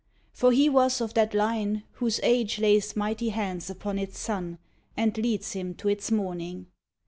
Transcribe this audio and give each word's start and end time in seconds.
For 0.33 0.51
he 0.51 0.67
was 0.67 0.99
of 0.99 1.13
that 1.13 1.35
line 1.35 1.83
Whose 1.97 2.19
Age 2.23 2.57
lays 2.57 2.95
mighty 2.95 3.29
hands 3.29 3.69
upon 3.69 3.99
its 3.99 4.17
son 4.17 4.57
And 4.97 5.15
leads 5.15 5.51
him 5.51 5.75
to 5.75 5.89
its 5.89 6.09
morning. 6.09 6.65